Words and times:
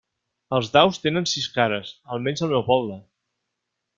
Els 0.59 0.69
daus 0.77 0.97
tenen 1.03 1.27
sis 1.33 1.45
cares, 1.59 1.93
almenys 2.17 2.43
al 2.47 2.51
meu 2.57 2.65
poble. 2.73 2.97